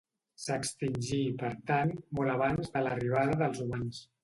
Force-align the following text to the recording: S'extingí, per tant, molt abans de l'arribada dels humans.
S'extingí, 0.45 1.19
per 1.43 1.51
tant, 1.69 1.93
molt 2.21 2.35
abans 2.39 2.75
de 2.79 2.85
l'arribada 2.89 3.39
dels 3.45 3.65
humans. 3.67 4.05